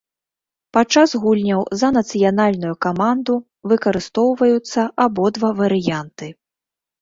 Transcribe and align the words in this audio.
Падчас 0.75 1.09
гульняў 1.25 1.59
за 1.81 1.89
нацыянальную 1.97 2.71
каманду 2.85 3.33
выкарыстоўваюцца 3.73 4.81
абодва 5.07 5.49
варыянты. 5.63 6.33